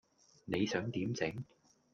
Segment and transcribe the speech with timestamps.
[0.45, 1.31] 你想點整?